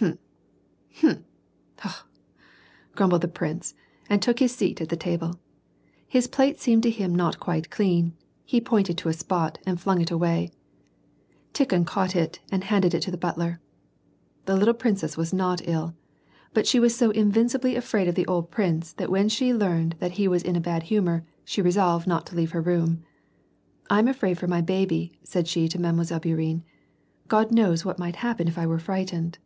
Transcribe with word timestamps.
1* 0.00 0.08
Hm! 1.04 1.08
Hm! 1.08 1.24
kh! 1.76 1.86
kh!" 1.88 2.02
grumbled 2.96 3.22
the 3.22 3.28
prince, 3.28 3.74
and 4.08 4.20
took 4.22 4.38
his 4.40 4.54
seat 4.54 4.80
at 4.80 4.88
the 4.88 4.96
table. 4.96 5.38
His 6.08 6.26
plate 6.26 6.58
seemed 6.60 6.82
to 6.84 6.90
him 6.90 7.14
not 7.14 7.38
quite 7.40 7.70
clean; 7.70 8.14
he 8.44 8.60
pointed 8.60 8.98
to 8.98 9.08
a 9.08 9.12
spot, 9.12 9.58
and 9.66 9.78
fliing 9.78 10.02
it 10.02 10.10
away. 10.10 10.50
Tikhon 11.54 11.86
caught 11.86 12.16
it 12.16 12.40
and 12.50 12.64
handed 12.64 12.94
it 12.94 13.00
to 13.02 13.10
the 13.10 13.16
butler. 13.16 13.60
The 14.46 14.56
little 14.56 14.74
princess 14.74 15.16
was 15.16 15.32
not 15.32 15.60
ill, 15.66 15.94
but 16.52 16.66
she 16.66 16.80
was 16.80 16.96
so 16.96 17.10
invincibly 17.10 17.74
afraid 17.76 18.08
of 18.08 18.14
the 18.16 18.26
old 18.26 18.50
prince 18.50 18.92
that 18.94 19.10
when 19.10 19.28
she 19.28 19.54
learned 19.54 19.96
that 20.00 20.12
he 20.12 20.26
was 20.28 20.42
in 20.42 20.56
a 20.56 20.60
bad 20.60 20.84
humor 20.84 21.24
she 21.44 21.62
resolved 21.62 22.06
not 22.06 22.26
to 22.26 22.36
leave 22.36 22.52
her 22.52 22.62
room." 22.62 23.02
I 23.90 23.98
am 24.00 24.08
afraid 24.08 24.38
for 24.38 24.46
my 24.48 24.60
baby," 24.62 25.18
said 25.22 25.46
she 25.48 25.68
to 25.68 25.80
Mile. 25.80 25.92
Bourienne;" 26.04 26.64
God 27.28 27.50
knows 27.52 27.84
what 27.84 27.98
might 28.00 28.16
happen 28.16 28.46
if 28.48 28.58
I 28.58 28.66
were 28.66 28.78
frightened." 28.80 29.38